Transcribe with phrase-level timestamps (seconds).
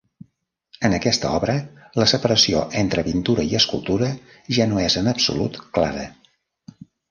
[0.87, 1.57] En aquesta obra
[2.03, 4.09] la separació entre pintura i escultura
[4.61, 6.11] ja no és en absolut clara.